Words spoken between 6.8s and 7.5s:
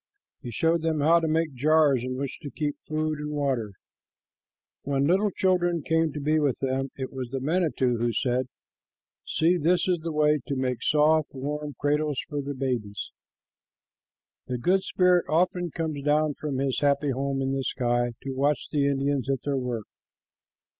it was the